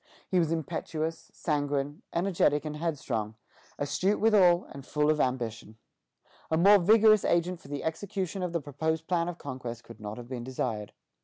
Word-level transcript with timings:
He 0.27 0.39
was 0.39 0.51
impetuous, 0.51 1.29
sanguine, 1.31 2.01
energetic, 2.11 2.65
and 2.65 2.77
headstrong, 2.77 3.35
astute 3.77 4.19
withal, 4.19 4.65
and 4.71 4.83
full 4.83 5.11
of 5.11 5.21
ambition. 5.21 5.77
A 6.49 6.57
more 6.57 6.79
vigorous 6.79 7.23
agent 7.23 7.59
for 7.59 7.67
the 7.67 7.83
execution 7.83 8.41
of 8.41 8.51
the 8.51 8.61
proposed 8.61 9.05
plan 9.05 9.29
of 9.29 9.37
conquest 9.37 9.83
could 9.83 9.99
not 9.99 10.17
have 10.17 10.27
been 10.27 10.43
desired. 10.43 10.93